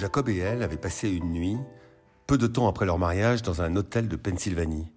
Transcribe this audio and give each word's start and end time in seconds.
Jacob 0.00 0.30
et 0.30 0.38
elle 0.38 0.62
avaient 0.62 0.78
passé 0.78 1.10
une 1.10 1.30
nuit, 1.30 1.58
peu 2.26 2.38
de 2.38 2.46
temps 2.46 2.68
après 2.68 2.86
leur 2.86 2.98
mariage, 2.98 3.42
dans 3.42 3.60
un 3.60 3.76
hôtel 3.76 4.08
de 4.08 4.16
Pennsylvanie. 4.16 4.90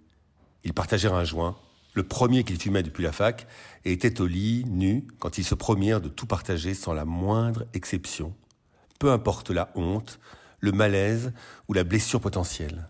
Ils 0.64 0.72
partagèrent 0.72 1.12
un 1.12 1.24
joint, 1.24 1.58
le 1.92 2.04
premier 2.04 2.42
qu'ils 2.42 2.58
fumaient 2.58 2.82
depuis 2.82 3.02
la 3.04 3.12
fac, 3.12 3.46
et 3.84 3.92
étaient 3.92 4.22
au 4.22 4.26
lit, 4.26 4.64
nus, 4.66 5.06
quand 5.18 5.36
ils 5.36 5.44
se 5.44 5.54
promirent 5.54 6.00
de 6.00 6.08
tout 6.08 6.24
partager 6.24 6.72
sans 6.72 6.94
la 6.94 7.04
moindre 7.04 7.66
exception, 7.74 8.34
peu 8.98 9.12
importe 9.12 9.50
la 9.50 9.70
honte, 9.74 10.18
le 10.60 10.72
malaise 10.72 11.34
ou 11.68 11.74
la 11.74 11.84
blessure 11.84 12.22
potentielle. 12.22 12.88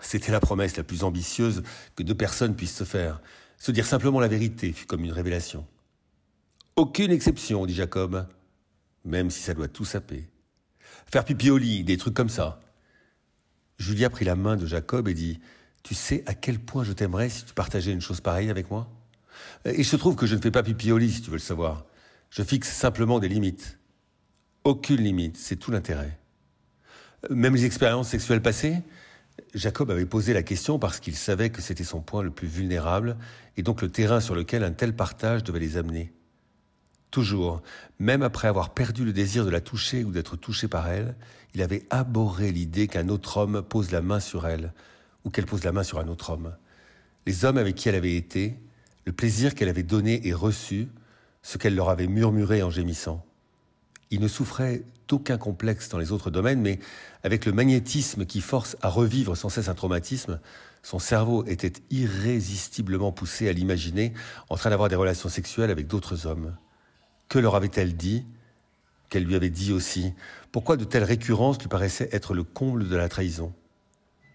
C'était 0.00 0.32
la 0.32 0.40
promesse 0.40 0.78
la 0.78 0.84
plus 0.84 1.04
ambitieuse 1.04 1.62
que 1.96 2.02
deux 2.02 2.14
personnes 2.14 2.56
puissent 2.56 2.76
se 2.76 2.84
faire. 2.84 3.20
Se 3.58 3.72
dire 3.72 3.84
simplement 3.84 4.20
la 4.20 4.28
vérité 4.28 4.72
fut 4.72 4.86
comme 4.86 5.04
une 5.04 5.12
révélation. 5.12 5.66
Aucune 6.76 7.10
exception, 7.10 7.66
dit 7.66 7.74
Jacob, 7.74 8.26
même 9.04 9.28
si 9.28 9.42
ça 9.42 9.52
doit 9.52 9.68
tout 9.68 9.84
saper. 9.84 10.30
Faire 11.10 11.24
pipi 11.24 11.50
au 11.50 11.58
lit, 11.58 11.82
des 11.82 11.96
trucs 11.96 12.14
comme 12.14 12.28
ça. 12.28 12.60
Julia 13.78 14.10
prit 14.10 14.24
la 14.24 14.36
main 14.36 14.56
de 14.56 14.64
Jacob 14.64 15.08
et 15.08 15.14
dit 15.14 15.40
Tu 15.82 15.94
sais 15.94 16.22
à 16.26 16.34
quel 16.34 16.60
point 16.60 16.84
je 16.84 16.92
t'aimerais 16.92 17.28
si 17.28 17.44
tu 17.44 17.52
partageais 17.52 17.90
une 17.90 18.00
chose 18.00 18.20
pareille 18.20 18.48
avec 18.48 18.70
moi? 18.70 18.88
Il 19.64 19.84
se 19.84 19.96
trouve 19.96 20.14
que 20.14 20.26
je 20.26 20.36
ne 20.36 20.40
fais 20.40 20.52
pas 20.52 20.62
pipi 20.62 20.92
au 20.92 20.98
lit, 20.98 21.10
si 21.10 21.20
tu 21.20 21.30
veux 21.30 21.36
le 21.36 21.40
savoir. 21.40 21.84
Je 22.30 22.44
fixe 22.44 22.70
simplement 22.70 23.18
des 23.18 23.28
limites. 23.28 23.78
Aucune 24.62 25.02
limite, 25.02 25.36
c'est 25.36 25.56
tout 25.56 25.72
l'intérêt. 25.72 26.16
Même 27.28 27.56
les 27.56 27.64
expériences 27.64 28.08
sexuelles 28.08 28.42
passées, 28.42 28.76
Jacob 29.52 29.90
avait 29.90 30.06
posé 30.06 30.32
la 30.32 30.44
question 30.44 30.78
parce 30.78 31.00
qu'il 31.00 31.16
savait 31.16 31.50
que 31.50 31.60
c'était 31.60 31.82
son 31.82 32.02
point 32.02 32.22
le 32.22 32.30
plus 32.30 32.46
vulnérable 32.46 33.16
et 33.56 33.64
donc 33.64 33.82
le 33.82 33.90
terrain 33.90 34.20
sur 34.20 34.36
lequel 34.36 34.62
un 34.62 34.72
tel 34.72 34.94
partage 34.94 35.42
devait 35.42 35.58
les 35.58 35.76
amener. 35.76 36.12
Toujours, 37.10 37.62
même 37.98 38.22
après 38.22 38.48
avoir 38.48 38.70
perdu 38.70 39.04
le 39.04 39.12
désir 39.12 39.44
de 39.44 39.50
la 39.50 39.60
toucher 39.60 40.04
ou 40.04 40.12
d'être 40.12 40.36
touché 40.36 40.68
par 40.68 40.88
elle, 40.88 41.16
il 41.54 41.62
avait 41.62 41.84
abhorré 41.90 42.52
l'idée 42.52 42.86
qu'un 42.86 43.08
autre 43.08 43.38
homme 43.38 43.62
pose 43.62 43.90
la 43.90 44.00
main 44.00 44.20
sur 44.20 44.46
elle 44.46 44.72
ou 45.24 45.30
qu'elle 45.30 45.46
pose 45.46 45.64
la 45.64 45.72
main 45.72 45.82
sur 45.82 45.98
un 45.98 46.08
autre 46.08 46.30
homme. 46.30 46.54
Les 47.26 47.44
hommes 47.44 47.58
avec 47.58 47.74
qui 47.74 47.88
elle 47.88 47.96
avait 47.96 48.14
été, 48.14 48.56
le 49.06 49.12
plaisir 49.12 49.54
qu'elle 49.54 49.68
avait 49.68 49.82
donné 49.82 50.26
et 50.26 50.32
reçu, 50.32 50.88
ce 51.42 51.58
qu'elle 51.58 51.74
leur 51.74 51.88
avait 51.88 52.06
murmuré 52.06 52.62
en 52.62 52.70
gémissant. 52.70 53.24
Il 54.10 54.20
ne 54.20 54.28
souffrait 54.28 54.82
d'aucun 55.08 55.38
complexe 55.38 55.88
dans 55.88 55.98
les 55.98 56.12
autres 56.12 56.30
domaines, 56.30 56.60
mais 56.60 56.78
avec 57.24 57.44
le 57.44 57.52
magnétisme 57.52 58.24
qui 58.24 58.40
force 58.40 58.76
à 58.82 58.88
revivre 58.88 59.36
sans 59.36 59.48
cesse 59.48 59.68
un 59.68 59.74
traumatisme, 59.74 60.40
son 60.82 60.98
cerveau 60.98 61.44
était 61.46 61.72
irrésistiblement 61.90 63.12
poussé 63.12 63.48
à 63.48 63.52
l'imaginer 63.52 64.14
en 64.48 64.56
train 64.56 64.70
d'avoir 64.70 64.88
des 64.88 64.96
relations 64.96 65.28
sexuelles 65.28 65.70
avec 65.70 65.86
d'autres 65.86 66.26
hommes. 66.26 66.56
Que 67.30 67.38
leur 67.38 67.54
avait-elle 67.54 67.96
dit 67.96 68.26
Qu'elle 69.08 69.24
lui 69.24 69.36
avait 69.36 69.50
dit 69.50 69.72
aussi? 69.72 70.12
Pourquoi 70.50 70.76
de 70.76 70.84
telles 70.84 71.04
récurrences 71.04 71.60
lui 71.60 71.68
paraissaient 71.68 72.10
être 72.12 72.34
le 72.34 72.42
comble 72.42 72.88
de 72.88 72.96
la 72.96 73.08
trahison? 73.08 73.54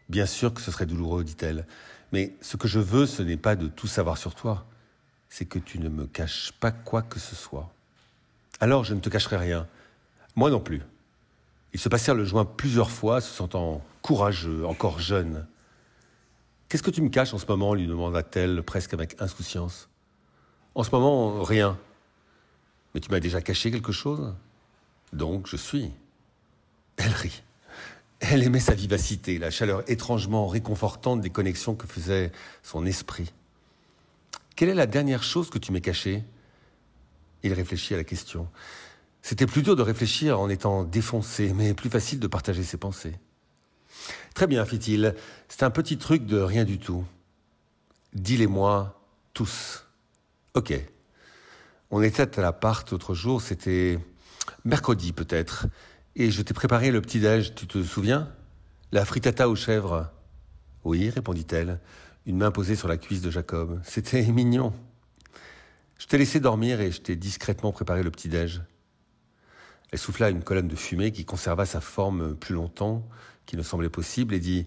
Bien 0.07 0.25
sûr 0.25 0.53
que 0.53 0.61
ce 0.61 0.71
serait 0.71 0.85
douloureux, 0.85 1.25
dit-elle, 1.25 1.67
mais 2.13 2.33
ce 2.39 2.55
que 2.55 2.69
je 2.69 2.79
veux, 2.79 3.05
ce 3.05 3.21
n'est 3.21 3.37
pas 3.37 3.57
de 3.57 3.67
tout 3.67 3.87
savoir 3.87 4.17
sur 4.17 4.33
toi, 4.33 4.65
c'est 5.27 5.43
que 5.43 5.59
tu 5.59 5.77
ne 5.79 5.89
me 5.89 6.07
caches 6.07 6.53
pas 6.61 6.71
quoi 6.71 7.01
que 7.01 7.19
ce 7.19 7.35
soit. 7.35 7.69
Alors 8.61 8.85
je 8.85 8.93
ne 8.93 9.01
te 9.01 9.09
cacherai 9.09 9.35
rien. 9.35 9.67
Moi 10.37 10.49
non 10.49 10.61
plus. 10.61 10.81
Ils 11.73 11.79
se 11.81 11.89
passèrent 11.89 12.15
le 12.15 12.23
joint 12.23 12.45
plusieurs 12.45 12.91
fois, 12.91 13.19
se 13.19 13.29
sentant 13.29 13.83
courageux, 14.01 14.65
encore 14.65 15.01
jeune. 15.01 15.45
Qu'est-ce 16.69 16.83
que 16.83 16.91
tu 16.91 17.01
me 17.01 17.09
caches 17.09 17.33
en 17.33 17.39
ce 17.39 17.45
moment? 17.45 17.73
lui 17.73 17.87
demanda-t-elle 17.87 18.63
presque 18.63 18.93
avec 18.93 19.21
insouciance. 19.21 19.89
En 20.75 20.83
ce 20.83 20.91
moment, 20.91 21.43
rien. 21.43 21.77
Mais 22.95 23.01
tu 23.01 23.11
m'as 23.11 23.19
déjà 23.19 23.41
caché 23.41 23.71
quelque 23.71 23.91
chose? 23.91 24.33
Donc 25.11 25.47
je 25.47 25.57
suis. 25.57 25.91
Elle 26.95 27.11
rit. 27.11 27.43
Elle 28.21 28.41
aimait 28.41 28.61
sa 28.61 28.73
vivacité, 28.73 29.37
la 29.37 29.51
chaleur 29.51 29.83
étrangement 29.91 30.47
réconfortante 30.47 31.19
des 31.19 31.29
connexions 31.29 31.75
que 31.75 31.87
faisait 31.87 32.31
son 32.63 32.85
esprit. 32.85 33.33
Quelle 34.55 34.69
est 34.69 34.75
la 34.75 34.87
dernière 34.87 35.23
chose 35.23 35.49
que 35.49 35.59
tu 35.59 35.73
m'as 35.73 35.81
cachée? 35.81 36.23
Il 37.43 37.51
réfléchit 37.51 37.93
à 37.93 37.97
la 37.97 38.05
question. 38.05 38.47
C'était 39.21 39.45
plus 39.45 39.61
dur 39.61 39.75
de 39.75 39.81
réfléchir 39.81 40.39
en 40.39 40.47
étant 40.49 40.85
défoncé, 40.85 41.51
mais 41.53 41.73
plus 41.73 41.89
facile 41.89 42.21
de 42.21 42.27
partager 42.27 42.63
ses 42.63 42.77
pensées. 42.77 43.19
Très 44.33 44.47
bien, 44.47 44.65
fit-il. 44.65 45.15
C'est 45.49 45.63
un 45.63 45.69
petit 45.69 45.97
truc 45.97 46.25
de 46.25 46.39
rien 46.39 46.63
du 46.63 46.79
tout. 46.79 47.03
Dis-les-moi 48.13 48.97
tous. 49.33 49.85
Ok. 50.53 50.73
On 51.91 52.01
était 52.01 52.39
à 52.39 52.41
l'appart 52.41 52.89
l'autre 52.91 53.13
jour, 53.13 53.41
c'était 53.41 53.99
mercredi 54.63 55.13
peut-être, 55.13 55.67
et 56.15 56.31
je 56.31 56.41
t'ai 56.41 56.53
préparé 56.53 56.91
le 56.91 57.01
petit-déj, 57.01 57.53
tu 57.55 57.67
te 57.67 57.83
souviens? 57.83 58.31
La 58.91 59.05
frittata 59.05 59.49
aux 59.49 59.55
chèvres. 59.55 60.09
Oui, 60.83 61.09
répondit-elle, 61.09 61.79
une 62.25 62.37
main 62.37 62.51
posée 62.51 62.75
sur 62.75 62.87
la 62.87 62.97
cuisse 62.97 63.21
de 63.21 63.29
Jacob. 63.29 63.79
C'était 63.83 64.23
mignon. 64.25 64.73
Je 65.97 66.07
t'ai 66.07 66.17
laissé 66.17 66.39
dormir 66.39 66.81
et 66.81 66.91
je 66.91 67.01
t'ai 67.01 67.15
discrètement 67.15 67.71
préparé 67.71 68.03
le 68.03 68.11
petit-déj. 68.11 68.61
Elle 69.91 69.99
souffla 69.99 70.29
une 70.29 70.43
colonne 70.43 70.67
de 70.67 70.75
fumée 70.75 71.11
qui 71.11 71.25
conserva 71.25 71.65
sa 71.65 71.81
forme 71.81 72.35
plus 72.35 72.55
longtemps 72.55 73.07
qu'il 73.45 73.59
ne 73.59 73.63
semblait 73.63 73.89
possible 73.89 74.33
et 74.33 74.39
dit 74.39 74.65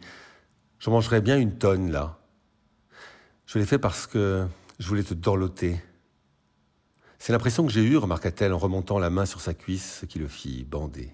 J'en 0.79 0.93
mangerai 0.93 1.21
bien 1.21 1.39
une 1.39 1.59
tonne 1.59 1.91
là. 1.91 2.19
Je 3.47 3.59
l'ai 3.59 3.67
fait 3.67 3.79
parce 3.79 4.07
que 4.07 4.47
je 4.79 4.87
voulais 4.87 5.03
te 5.03 5.15
dorloter. 5.15 5.81
C'est 7.19 7.33
l'impression 7.33 7.67
que 7.67 7.73
j'ai 7.73 7.83
eue, 7.83 7.97
remarqua-t-elle 7.97 8.53
en 8.53 8.59
remontant 8.59 8.99
la 8.99 9.11
main 9.11 9.27
sur 9.27 9.41
sa 9.41 9.55
cuisse, 9.55 10.05
qui 10.09 10.19
le 10.19 10.29
fit 10.29 10.65
bander. 10.65 11.11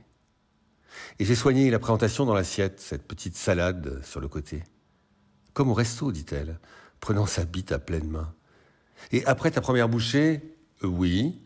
Et 1.19 1.25
j'ai 1.25 1.35
soigné 1.35 1.71
la 1.71 1.79
présentation 1.79 2.27
dans 2.27 2.35
l'assiette, 2.35 2.81
cette 2.81 3.07
petite 3.07 3.37
salade 3.37 4.05
sur 4.05 4.21
le 4.21 4.29
côté. 4.29 4.63
Comme 5.55 5.71
au 5.71 5.75
resto, 5.75 6.13
dit-elle, 6.13 6.59
prenant 7.01 7.27
sa 7.27 7.45
bite 7.45 7.73
à 7.73 7.79
pleine 7.79 8.09
main. 8.09 8.35
Et 9.13 9.25
après 9.27 9.51
ta 9.51 9.61
première 9.61 9.89
bouchée, 9.89 10.57
euh, 10.83 10.87
oui, 10.87 11.41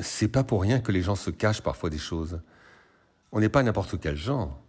c'est 0.00 0.28
pas 0.28 0.44
pour 0.44 0.62
rien 0.62 0.80
que 0.80 0.92
les 0.92 1.02
gens 1.02 1.16
se 1.16 1.30
cachent 1.30 1.62
parfois 1.62 1.90
des 1.90 1.98
choses. 1.98 2.40
On 3.32 3.40
n'est 3.40 3.48
pas 3.48 3.62
n'importe 3.62 3.98
quel 4.00 4.16
genre. 4.16 4.60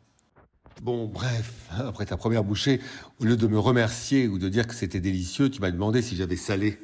Bon, 0.81 1.07
bref, 1.07 1.69
après 1.71 2.05
ta 2.05 2.17
première 2.17 2.43
bouchée, 2.43 2.81
au 3.19 3.25
lieu 3.25 3.37
de 3.37 3.47
me 3.47 3.59
remercier 3.59 4.27
ou 4.27 4.37
de 4.37 4.49
dire 4.49 4.67
que 4.67 4.75
c'était 4.75 4.99
délicieux, 4.99 5.49
tu 5.49 5.61
m'as 5.61 5.71
demandé 5.71 6.01
si 6.01 6.15
j'avais 6.15 6.35
salé. 6.35 6.79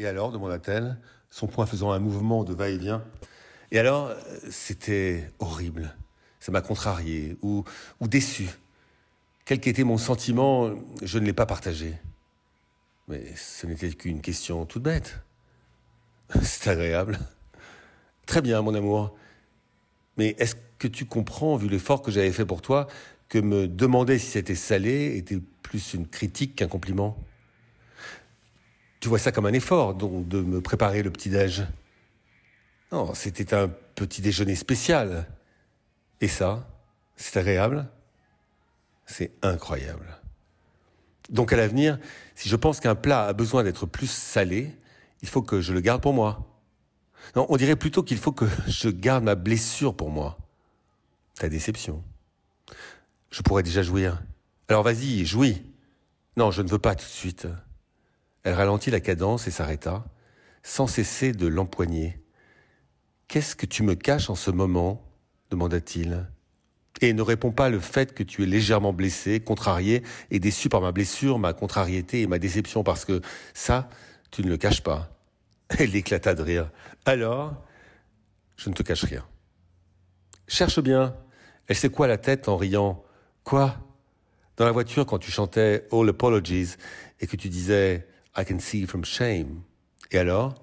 Et 0.00 0.06
alors, 0.06 0.32
demanda-t-elle, 0.32 0.96
son 1.28 1.46
poing 1.46 1.66
faisant 1.66 1.92
un 1.92 1.98
mouvement 1.98 2.42
de 2.42 2.54
va-et-vient. 2.54 3.04
Et 3.70 3.78
alors, 3.78 4.06
euh, 4.06 4.16
c'était 4.48 5.30
horrible. 5.38 5.94
Ça 6.40 6.50
m'a 6.52 6.62
contrarié 6.62 7.36
ou, 7.42 7.64
ou 8.00 8.08
déçu. 8.08 8.48
Quel 9.44 9.60
qu'était 9.60 9.84
mon 9.84 9.98
sentiment, 9.98 10.70
je 11.02 11.18
ne 11.18 11.26
l'ai 11.26 11.34
pas 11.34 11.44
partagé. 11.44 11.98
Mais 13.08 13.22
ce 13.36 13.66
n'était 13.66 13.90
qu'une 13.90 14.22
question 14.22 14.64
toute 14.64 14.84
bête. 14.84 15.20
C'est 16.42 16.70
agréable. 16.70 17.18
Très 18.24 18.40
bien, 18.40 18.62
mon 18.62 18.74
amour. 18.74 19.14
Mais 20.16 20.34
est-ce 20.38 20.54
que 20.78 20.88
tu 20.88 21.04
comprends, 21.04 21.56
vu 21.56 21.68
l'effort 21.68 22.00
que 22.00 22.10
j'avais 22.10 22.32
fait 22.32 22.46
pour 22.46 22.62
toi, 22.62 22.86
que 23.28 23.38
me 23.38 23.68
demander 23.68 24.18
si 24.18 24.28
c'était 24.28 24.54
salé 24.54 25.14
était 25.18 25.40
plus 25.62 25.92
une 25.92 26.08
critique 26.08 26.56
qu'un 26.56 26.68
compliment? 26.68 27.18
Tu 29.00 29.08
vois 29.08 29.18
ça 29.18 29.32
comme 29.32 29.46
un 29.46 29.52
effort, 29.52 29.94
donc, 29.94 30.28
de 30.28 30.42
me 30.42 30.60
préparer 30.60 31.02
le 31.02 31.10
petit-déj. 31.10 31.66
Non, 32.92 33.14
c'était 33.14 33.54
un 33.54 33.68
petit 33.94 34.20
déjeuner 34.20 34.54
spécial. 34.54 35.26
Et 36.20 36.28
ça, 36.28 36.68
c'est 37.16 37.38
agréable 37.38 37.88
C'est 39.06 39.32
incroyable. 39.42 40.06
Donc 41.30 41.52
à 41.52 41.56
l'avenir, 41.56 41.98
si 42.34 42.48
je 42.48 42.56
pense 42.56 42.80
qu'un 42.80 42.94
plat 42.94 43.26
a 43.26 43.32
besoin 43.32 43.62
d'être 43.62 43.86
plus 43.86 44.10
salé, 44.10 44.76
il 45.22 45.28
faut 45.28 45.42
que 45.42 45.60
je 45.60 45.72
le 45.72 45.80
garde 45.80 46.02
pour 46.02 46.12
moi. 46.12 46.46
Non, 47.36 47.46
on 47.48 47.56
dirait 47.56 47.76
plutôt 47.76 48.02
qu'il 48.02 48.18
faut 48.18 48.32
que 48.32 48.46
je 48.66 48.88
garde 48.88 49.24
ma 49.24 49.34
blessure 49.34 49.96
pour 49.96 50.10
moi. 50.10 50.38
Ta 51.36 51.48
déception. 51.48 52.02
Je 53.30 53.42
pourrais 53.42 53.62
déjà 53.62 53.82
jouir. 53.82 54.22
Alors 54.68 54.82
vas-y, 54.82 55.24
jouis. 55.24 55.62
Non, 56.36 56.50
je 56.50 56.62
ne 56.62 56.68
veux 56.68 56.78
pas 56.78 56.94
tout 56.94 57.04
de 57.04 57.10
suite. 57.10 57.46
Elle 58.42 58.54
ralentit 58.54 58.90
la 58.90 59.00
cadence 59.00 59.46
et 59.46 59.50
s'arrêta, 59.50 60.04
sans 60.62 60.86
cesser 60.86 61.32
de 61.32 61.46
l'empoigner. 61.46 62.22
Qu'est-ce 63.28 63.54
que 63.54 63.66
tu 63.66 63.82
me 63.82 63.94
caches 63.94 64.30
en 64.30 64.34
ce 64.34 64.50
moment? 64.50 65.06
demanda-t-il 65.50 66.28
et 67.00 67.12
ne 67.12 67.22
réponds 67.22 67.52
pas 67.52 67.68
le 67.68 67.80
fait 67.80 68.14
que 68.14 68.22
tu 68.22 68.42
es 68.42 68.46
légèrement 68.46 68.92
blessé, 68.92 69.40
contrarié 69.40 70.02
et 70.30 70.38
déçu 70.38 70.68
par 70.68 70.80
ma 70.80 70.92
blessure, 70.92 71.38
ma 71.38 71.52
contrariété 71.52 72.22
et 72.22 72.26
ma 72.26 72.38
déception, 72.38 72.82
parce 72.82 73.04
que 73.04 73.20
ça, 73.54 73.88
tu 74.30 74.42
ne 74.42 74.48
le 74.48 74.56
caches 74.56 74.82
pas. 74.82 75.10
Elle 75.78 75.94
éclata 75.96 76.34
de 76.34 76.42
rire. 76.42 76.70
Alors, 77.06 77.54
je 78.56 78.68
ne 78.68 78.74
te 78.74 78.82
cache 78.82 79.04
rien. 79.04 79.24
Cherche 80.46 80.80
bien. 80.80 81.16
Elle 81.68 81.90
quoi 81.90 82.08
la 82.08 82.18
tête 82.18 82.48
en 82.48 82.56
riant 82.56 83.02
Quoi? 83.44 83.76
Dans 84.56 84.64
la 84.64 84.72
voiture, 84.72 85.06
quand 85.06 85.18
tu 85.18 85.30
chantais 85.30 85.86
All 85.92 86.08
Apologies 86.08 86.74
et 87.20 87.26
que 87.26 87.36
tu 87.36 87.48
disais 87.48 88.06
I 88.36 88.44
can 88.44 88.58
see 88.58 88.86
from 88.86 89.04
shame. 89.04 89.62
Et 90.10 90.18
alors? 90.18 90.54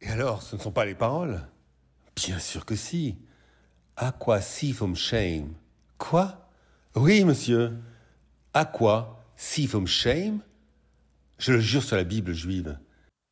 Et 0.00 0.08
alors, 0.08 0.42
ce 0.42 0.56
ne 0.56 0.60
sont 0.60 0.72
pas 0.72 0.84
les 0.84 0.94
paroles? 0.94 1.46
Bien 2.16 2.38
sûr 2.38 2.64
que 2.64 2.76
si. 2.76 3.16
Aqua 3.96 4.40
sifum 4.40 4.94
shame? 4.94 5.54
Quoi? 5.98 6.48
Oui, 6.94 7.24
monsieur. 7.24 7.72
Aqua 8.54 9.24
sifum 9.36 9.86
shame? 9.86 10.40
Je 11.38 11.52
le 11.52 11.60
jure 11.60 11.82
sur 11.82 11.96
la 11.96 12.04
Bible 12.04 12.32
juive. 12.32 12.78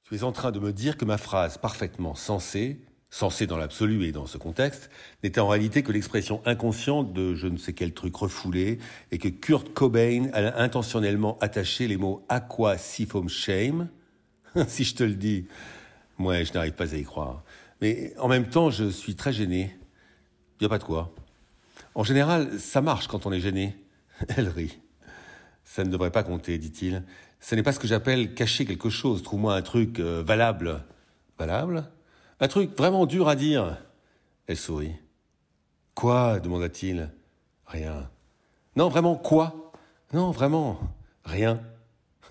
Tu 0.05 0.17
es 0.17 0.23
en 0.25 0.33
train 0.33 0.51
de 0.51 0.59
me 0.59 0.73
dire 0.73 0.97
que 0.97 1.05
ma 1.05 1.19
phrase 1.19 1.59
parfaitement 1.59 2.15
sensée, 2.15 2.85
sensée 3.11 3.47
dans 3.47 3.57
l'absolu 3.57 4.05
et 4.05 4.13
dans 4.13 4.27
ce 4.27 4.39
contexte, 4.39 4.89
n'était 5.23 5.41
en 5.41 5.49
réalité 5.49 5.83
que 5.83 5.93
l'expression 5.93 6.41
inconsciente 6.47 7.13
de 7.13 7.35
je 7.35 7.49
ne 7.49 7.57
sais 7.57 7.73
quel 7.73 7.93
truc 7.93 8.15
refoulé 8.15 8.79
et 9.11 9.19
que 9.19 9.29
Kurt 9.29 9.73
Cobain 9.75 10.31
a 10.33 10.63
intentionnellement 10.63 11.37
attaché 11.41 11.89
les 11.89 11.97
mots 11.97 12.25
aqua 12.29 12.79
sifum 12.79 13.29
shame. 13.29 13.89
si 14.69 14.85
je 14.85 14.95
te 14.95 15.05
le 15.05 15.15
dis, 15.15 15.47
moi 16.19 16.43
je 16.45 16.53
n'arrive 16.53 16.75
pas 16.75 16.95
à 16.95 16.97
y 16.97 17.03
croire. 17.03 17.43
Mais 17.81 18.15
en 18.19 18.29
même 18.29 18.49
temps, 18.49 18.71
je 18.71 18.89
suis 18.91 19.17
très 19.17 19.33
gêné. 19.33 19.77
N'y 20.61 20.67
a 20.67 20.69
pas 20.69 20.79
de 20.79 20.85
quoi. 20.85 21.13
En 21.95 22.05
général, 22.05 22.61
ça 22.61 22.81
marche 22.81 23.09
quand 23.09 23.27
on 23.27 23.33
est 23.33 23.41
gêné. 23.41 23.77
Elle 24.37 24.49
rit. 24.49 24.79
Ça 25.65 25.83
ne 25.83 25.91
devrait 25.91 26.11
pas 26.11 26.23
compter, 26.23 26.59
dit-il. 26.59 27.03
Ce 27.41 27.55
n'est 27.55 27.63
pas 27.63 27.73
ce 27.73 27.81
que 27.81 27.89
j'appelle 27.89 28.35
cacher 28.35 28.67
quelque 28.67 28.91
chose. 28.91 29.23
Trouve-moi 29.23 29.55
un 29.55 29.63
truc 29.63 29.99
euh, 29.99 30.23
valable. 30.23 30.83
Valable 31.39 31.91
Un 32.41 32.49
truc 32.49 32.77
vraiment 32.77 33.05
dur 33.05 33.29
à 33.29 33.37
dire. 33.37 33.79
Elle 34.47 34.57
sourit. 34.57 34.95
Quoi 35.95 36.41
demanda-t-il. 36.41 37.11
Rien. 37.67 38.11
Non, 38.77 38.89
vraiment, 38.89 39.15
quoi? 39.15 39.73
Non, 40.15 40.31
vraiment, 40.31 40.81
rien. 41.25 41.61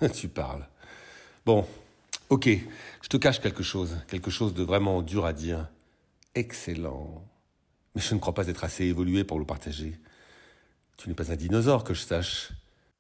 tu 0.14 0.28
parles. 0.28 0.68
Bon, 1.46 1.66
ok, 2.30 2.50
je 3.02 3.08
te 3.08 3.18
cache 3.18 3.40
quelque 3.40 3.64
chose, 3.64 3.98
quelque 4.08 4.32
chose 4.32 4.54
de 4.54 4.64
vraiment 4.64 5.02
dur 5.02 5.26
à 5.26 5.34
dire. 5.34 5.70
Excellent. 6.34 7.24
Mais 7.96 8.02
je 8.02 8.16
ne 8.16 8.20
crois 8.20 8.34
pas 8.34 8.48
être 8.48 8.64
assez 8.64 8.86
évolué 8.86 9.24
pour 9.24 9.40
le 9.40 9.46
partager. 9.46 10.00
Tu 10.98 11.08
n'es 11.08 11.16
pas 11.16 11.32
un 11.32 11.36
dinosaure, 11.36 11.84
que 11.84 11.94
je 11.94 12.02
sache. 12.02 12.52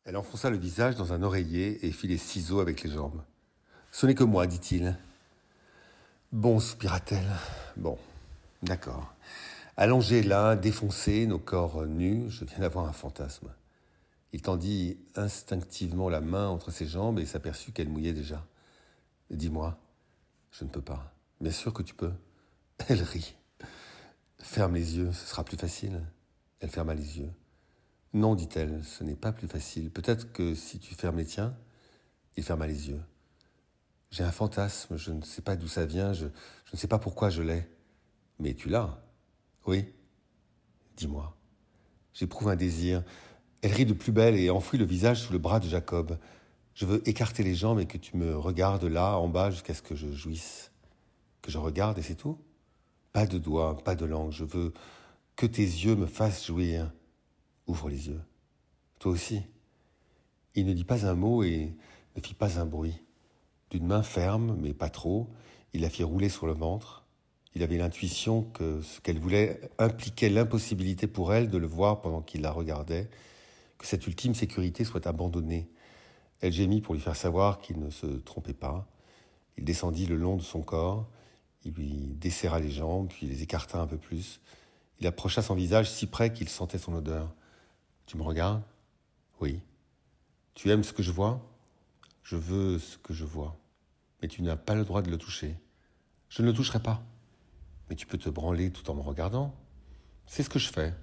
Elle 0.05 0.15
enfonça 0.15 0.50
le 0.50 0.57
visage 0.57 0.95
dans 0.95 1.12
un 1.12 1.23
oreiller 1.23 1.85
et 1.85 1.91
fit 1.91 2.07
les 2.07 2.17
ciseaux 2.17 2.59
avec 2.59 2.83
les 2.83 2.91
jambes. 2.91 3.21
Ce 3.91 4.05
n'est 4.05 4.15
que 4.15 4.23
moi, 4.23 4.47
dit-il. 4.47 4.95
Bon, 6.31 6.59
soupira-t-elle. 6.59 7.27
Bon, 7.75 7.97
d'accord. 8.61 9.15
Allongés 9.77 10.21
là, 10.21 10.55
défoncés, 10.55 11.25
nos 11.25 11.39
corps 11.39 11.87
nus, 11.87 12.29
je 12.29 12.45
viens 12.45 12.59
d'avoir 12.59 12.87
un 12.87 12.93
fantasme. 12.93 13.49
Il 14.31 14.43
tendit 14.43 14.99
instinctivement 15.15 16.07
la 16.07 16.21
main 16.21 16.47
entre 16.47 16.69
ses 16.69 16.85
jambes 16.85 17.17
et 17.17 17.25
s'aperçut 17.25 17.71
qu'elle 17.71 17.89
mouillait 17.89 18.13
déjà. 18.13 18.45
Dis-moi, 19.31 19.79
je 20.51 20.65
ne 20.65 20.69
peux 20.69 20.83
pas. 20.83 21.15
Bien 21.41 21.51
sûr 21.51 21.73
que 21.73 21.81
tu 21.81 21.95
peux. 21.95 22.13
Elle 22.89 23.01
rit. 23.01 23.35
Ferme 24.37 24.75
les 24.75 24.97
yeux, 24.97 25.11
ce 25.11 25.25
sera 25.25 25.43
plus 25.43 25.57
facile. 25.57 25.99
Elle 26.59 26.69
ferma 26.69 26.93
les 26.93 27.17
yeux. 27.17 27.31
Non, 28.13 28.35
dit-elle, 28.35 28.83
ce 28.83 29.03
n'est 29.03 29.15
pas 29.15 29.31
plus 29.31 29.47
facile. 29.47 29.89
Peut-être 29.89 30.31
que 30.31 30.53
si 30.53 30.77
tu 30.77 30.93
fermes 30.93 31.17
les 31.17 31.25
tiens, 31.25 31.55
il 32.37 32.43
ferma 32.43 32.67
les 32.67 32.89
yeux. 32.89 33.01
J'ai 34.11 34.23
un 34.23 34.31
fantasme, 34.31 34.97
je 34.97 35.11
ne 35.11 35.21
sais 35.21 35.41
pas 35.41 35.56
d'où 35.56 35.67
ça 35.67 35.85
vient, 35.85 36.13
je, 36.13 36.25
ne 36.25 36.77
sais 36.77 36.88
pas 36.88 36.97
pourquoi 36.97 37.29
je 37.29 37.41
l'ai. 37.44 37.67
Mais 38.39 38.53
tu 38.53 38.69
l'as 38.69 39.03
Oui 39.65 39.85
Dis-moi. 40.97 41.35
J'éprouve 42.13 42.50
un 42.50 42.56
désir. 42.56 43.03
Elle 43.61 43.73
rit 43.73 43.85
de 43.85 43.94
plus 43.94 44.11
belle 44.11 44.35
et 44.35 44.50
enfouit 44.50 44.79
le 44.79 44.85
visage 44.85 45.21
sous 45.21 45.31
le 45.31 45.39
bras 45.39 45.59
de 45.59 45.67
Jacob. 45.67 46.17
Je 46.73 46.85
veux 46.85 47.07
écarter 47.07 47.44
les 47.44 47.56
jambes 47.56 47.79
et 47.79 47.85
que 47.85 47.97
tu 47.97 48.17
me 48.17 48.35
regardes 48.35 48.85
là, 48.85 49.17
en 49.17 49.27
bas, 49.27 49.51
jusqu'à 49.51 49.73
ce 49.73 49.81
que 49.81 49.95
je 49.95 50.12
jouisse. 50.12 50.71
Que 51.41 51.51
je 51.51 51.57
regarde 51.57 51.97
et 52.00 52.01
c'est 52.01 52.15
tout 52.15 52.39
Pas 53.13 53.27
de 53.27 53.38
doigts, 53.38 53.77
pas 53.83 53.95
de 53.95 54.05
langue. 54.05 54.31
Je 54.31 54.44
veux 54.44 54.73
que 55.35 55.45
tes 55.45 55.62
yeux 55.62 55.95
me 55.95 56.07
fassent 56.07 56.47
jouir. 56.47 56.91
Ouvre 57.67 57.89
les 57.89 58.07
yeux. 58.07 58.21
Toi 58.97 59.12
aussi. 59.12 59.41
Il 60.55 60.65
ne 60.65 60.73
dit 60.73 60.83
pas 60.83 61.05
un 61.05 61.13
mot 61.13 61.44
et 61.44 61.75
ne 62.15 62.21
fit 62.21 62.33
pas 62.33 62.59
un 62.59 62.65
bruit. 62.65 63.00
D'une 63.69 63.86
main 63.86 64.04
ferme, 64.04 64.57
mais 64.60 64.74
pas 64.74 64.89
trop, 64.89 65.30
il 65.74 65.81
la 65.81 65.89
fit 65.89 66.04
rouler 66.04 66.30
sur 66.30 66.48
le 66.48 66.54
ventre. 66.54 67.06
Il 67.56 67.63
avait 67.63 67.77
l'intuition 67.77 68.44
que 68.44 68.81
ce 68.81 69.00
qu'elle 69.01 69.19
voulait 69.19 69.62
impliquait 69.77 70.30
l'impossibilité 70.30 71.07
pour 71.07 71.33
elle 71.33 71.50
de 71.50 71.57
le 71.57 71.68
voir 71.68 72.01
pendant 72.01 72.21
qu'il 72.21 72.42
la 72.42 72.51
regardait, 72.51 73.10
que 73.77 73.86
cette 73.86 74.06
ultime 74.07 74.36
sécurité 74.36 74.83
soit 74.83 75.07
abandonnée 75.07 75.69
elle 76.42 76.54
gémit 76.54 76.81
pour 76.81 76.94
lui 76.94 77.01
faire 77.01 77.16
savoir 77.16 77.60
qu'il 77.60 77.80
ne 77.80 77.89
se 77.89 78.06
trompait 78.06 78.54
pas. 78.54 78.88
Il 79.57 79.66
descendit 79.66 80.06
le 80.06 80.15
long 80.15 80.38
de 80.38 80.42
son 80.42 80.62
corps, 80.62 81.10
il 81.63 81.74
lui 81.74 82.15
desserra 82.15 82.60
les 82.60 82.72
jambes, 82.72 83.10
puis 83.10 83.27
les 83.27 83.44
écarta 83.44 83.80
un 83.80 83.88
peu 83.88 83.98
plus. 83.98 84.39
Il 85.00 85.07
approcha 85.07 85.42
son 85.42 85.56
visage 85.56 85.89
si 85.89 86.07
près 86.07 86.31
qu'il 86.31 86.50
sentait 86.50 86.77
son 86.77 86.94
odeur. 86.94 87.33
Tu 88.06 88.18
me 88.18 88.24
regardes? 88.24 88.63
Oui. 89.42 89.60
Tu 90.56 90.69
aimes 90.72 90.83
ce 90.83 90.94
que 90.94 91.04
je 91.04 91.12
vois? 91.12 91.42
Je 92.29 92.35
veux 92.35 92.77
ce 92.77 92.99
que 92.99 93.11
je 93.11 93.25
vois. 93.25 93.59
Mais 94.21 94.27
tu 94.27 94.43
n'as 94.43 94.55
pas 94.55 94.75
le 94.75 94.85
droit 94.85 95.01
de 95.01 95.09
le 95.09 95.17
toucher. 95.17 95.59
Je 96.29 96.43
ne 96.43 96.47
le 96.47 96.53
toucherai 96.53 96.79
pas. 96.79 97.01
Mais 97.89 97.95
tu 97.95 98.05
peux 98.05 98.19
te 98.19 98.29
branler 98.29 98.71
tout 98.71 98.87
en 98.91 98.93
me 98.93 99.01
regardant. 99.01 99.55
C'est 100.27 100.43
ce 100.43 100.49
que 100.51 100.59
je 100.59 100.71
fais. 100.71 100.93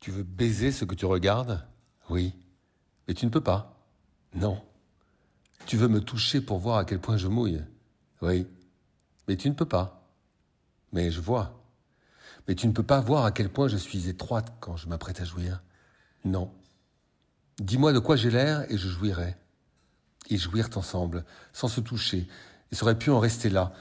Tu 0.00 0.10
veux 0.10 0.22
baiser 0.22 0.70
ce 0.70 0.84
que 0.84 0.94
tu 0.94 1.06
regardes? 1.06 1.66
Oui. 2.10 2.34
Mais 3.08 3.14
tu 3.14 3.24
ne 3.24 3.30
peux 3.30 3.40
pas. 3.40 3.82
Non. 4.34 4.62
Tu 5.64 5.78
veux 5.78 5.88
me 5.88 6.02
toucher 6.02 6.42
pour 6.42 6.58
voir 6.58 6.76
à 6.76 6.84
quel 6.84 7.00
point 7.00 7.16
je 7.16 7.28
mouille? 7.28 7.62
Oui. 8.20 8.46
Mais 9.28 9.38
tu 9.38 9.48
ne 9.48 9.54
peux 9.54 9.64
pas. 9.64 10.06
Mais 10.92 11.10
je 11.10 11.22
vois. 11.22 11.58
Mais 12.46 12.54
tu 12.54 12.66
ne 12.66 12.72
peux 12.72 12.82
pas 12.82 13.00
voir 13.00 13.24
à 13.24 13.32
quel 13.32 13.50
point 13.50 13.66
je 13.66 13.78
suis 13.78 14.10
étroite 14.10 14.52
quand 14.60 14.76
je 14.76 14.90
m'apprête 14.90 15.22
à 15.22 15.24
jouir. 15.24 15.62
Non. 16.26 16.52
Dis-moi 17.56 17.94
de 17.94 17.98
quoi 17.98 18.16
j'ai 18.16 18.30
l'air 18.30 18.70
et 18.70 18.76
je 18.76 18.88
jouirai. 18.88 19.38
Ils 20.28 20.38
jouirent 20.38 20.70
ensemble, 20.76 21.24
sans 21.52 21.68
se 21.68 21.80
toucher. 21.80 22.28
Ils 22.70 22.82
auraient 22.82 22.98
pu 22.98 23.10
en 23.10 23.18
rester 23.18 23.50
là. 23.50 23.72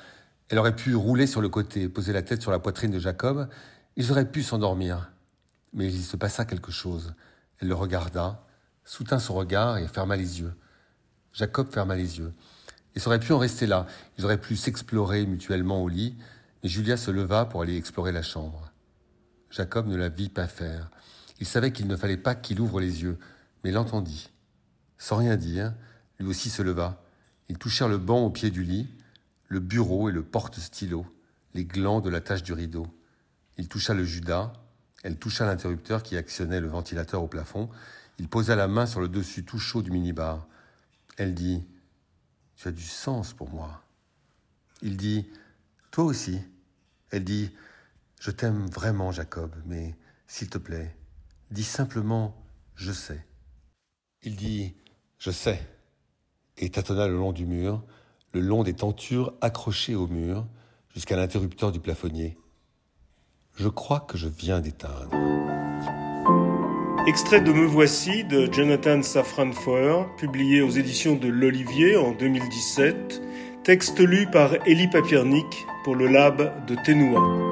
Elle 0.50 0.60
aurait 0.60 0.76
pu 0.76 0.96
rouler 0.96 1.28
sur 1.28 1.42
le 1.42 1.50
côté, 1.50 1.88
poser 1.88 2.14
la 2.14 2.22
tête 2.22 2.42
sur 2.42 2.52
la 2.52 2.60
poitrine 2.60 2.92
de 2.92 3.00
Jacob. 3.00 3.48
Ils 3.96 4.12
auraient 4.12 4.30
pu 4.30 4.44
s'endormir. 4.44 5.12
Mais 5.74 5.88
il 5.88 6.04
se 6.04 6.18
passa 6.18 6.46
quelque 6.46 6.72
chose. 6.72 7.14
Elle 7.60 7.70
le 7.70 7.76
regarda, 7.76 8.46
soutint 8.84 9.20
son 9.20 9.36
regard 9.36 9.78
et 9.78 9.88
ferma 9.88 10.18
les 10.18 10.42
yeux. 10.42 10.54
Jacob 11.34 11.72
ferma 11.72 11.96
les 11.96 12.18
yeux. 12.20 12.34
Ils 12.96 13.08
auraient 13.08 13.20
pu 13.20 13.32
en 13.32 13.38
rester 13.38 13.68
là, 13.68 13.88
ils 14.18 14.26
auraient 14.26 14.42
pu 14.42 14.58
s'explorer 14.58 15.26
mutuellement 15.26 15.82
au 15.82 15.88
lit, 15.88 16.18
mais 16.62 16.70
Julia 16.70 16.98
se 16.98 17.10
leva 17.10 17.46
pour 17.46 17.62
aller 17.62 17.78
explorer 17.78 18.12
la 18.12 18.22
chambre. 18.22 18.72
Jacob 19.50 19.88
ne 19.88 19.96
la 19.96 20.10
vit 20.10 20.30
pas 20.30 20.48
faire. 20.48 20.90
Il 21.40 21.46
savait 21.46 21.72
qu'il 21.72 21.88
ne 21.88 21.96
fallait 21.96 22.18
pas 22.18 22.36
qu'il 22.36 22.60
ouvre 22.60 22.80
les 22.80 23.04
yeux, 23.04 23.18
mais 23.64 23.72
l'entendit. 23.72 24.30
Sans 24.98 25.18
rien 25.18 25.38
dire, 25.38 25.74
lui 26.22 26.30
aussi 26.30 26.50
se 26.50 26.62
leva. 26.62 27.04
Ils 27.50 27.58
touchèrent 27.58 27.90
le 27.90 27.98
banc 27.98 28.24
au 28.24 28.30
pied 28.30 28.52
du 28.52 28.64
lit, 28.64 28.90
le 29.48 29.60
bureau 29.60 30.10
et 30.10 30.12
le 30.12 30.24
porte-stylo, 30.24 31.06
les 31.54 31.66
glands 31.66 32.00
de 32.00 32.10
la 32.10 32.22
tâche 32.22 32.44
du 32.44 32.54
rideau. 32.54 32.88
Il 33.58 33.68
toucha 33.68 33.94
le 33.94 34.06
judas, 34.06 34.54
elle 35.04 35.18
toucha 35.18 35.46
l'interrupteur 35.46 36.04
qui 36.04 36.16
actionnait 36.16 36.62
le 36.62 36.68
ventilateur 36.68 37.22
au 37.22 37.28
plafond, 37.28 37.70
il 38.20 38.28
posa 38.28 38.56
la 38.56 38.68
main 38.68 38.86
sur 38.86 39.02
le 39.02 39.08
dessus 39.08 39.44
tout 39.44 39.60
chaud 39.60 39.82
du 39.82 39.92
minibar. 39.92 40.48
Elle 41.18 41.34
dit 41.34 41.64
Tu 42.56 42.68
as 42.68 42.72
du 42.72 42.84
sens 42.84 43.34
pour 43.34 43.50
moi. 43.50 43.84
Il 44.82 44.96
dit 44.96 45.28
Toi 45.90 46.06
aussi. 46.06 46.40
Elle 47.10 47.24
dit 47.24 47.52
Je 48.20 48.32
t'aime 48.32 48.68
vraiment, 48.68 49.12
Jacob, 49.12 49.54
mais 49.66 49.96
s'il 50.28 50.50
te 50.50 50.58
plaît, 50.58 50.96
dis 51.50 51.64
simplement 51.64 52.40
Je 52.76 52.92
sais. 52.92 53.26
Il 54.22 54.36
dit 54.36 54.76
Je 55.18 55.32
sais, 55.32 55.68
et 56.62 56.70
tâtonna 56.70 57.08
le 57.08 57.18
long 57.18 57.34
du 57.34 57.46
mur, 57.46 57.82
le 58.34 58.40
long 58.40 58.64
des 58.64 58.74
tentures 58.74 59.34
accrochées 59.42 59.96
au 59.96 60.08
mur, 60.08 60.46
jusqu'à 60.94 61.18
l'interrupteur 61.18 61.72
du 61.72 61.80
plafonnier. 61.80 62.38
Je 63.56 63.68
crois 63.68 64.00
que 64.00 64.18
je 64.18 64.28
viens 64.28 64.62
d'éteindre. 64.62 65.10
Extrait 67.08 67.42
de 67.42 67.52
Me 67.52 67.66
Voici 67.66 68.24
de 68.24 68.48
Jonathan 68.52 69.02
Safran 69.02 69.52
Foer, 69.52 70.08
publié 70.18 70.62
aux 70.62 70.70
éditions 70.70 71.16
de 71.16 71.28
l'Olivier 71.28 71.98
en 71.98 72.12
2017. 72.12 73.22
Texte 73.64 74.00
lu 74.00 74.28
par 74.32 74.54
Elie 74.68 74.88
Papiernik 74.88 75.66
pour 75.84 75.96
le 75.96 76.08
lab 76.08 76.66
de 76.68 76.76
Ténoua. 76.86 77.51